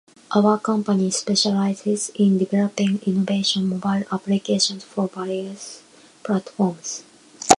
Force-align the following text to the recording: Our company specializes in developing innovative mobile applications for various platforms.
Our 0.35 0.57
company 0.57 1.11
specializes 1.11 2.09
in 2.15 2.39
developing 2.39 2.97
innovative 3.05 3.61
mobile 3.61 4.03
applications 4.11 4.83
for 4.83 5.07
various 5.07 5.83
platforms. 6.23 7.03